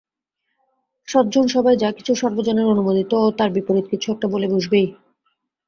[1.07, 4.87] সজ্জনসভায় যা-কিছু সর্বজনের অনুমোদিত ও তার বিপরীত কিছু-একটা বলে বসবেই।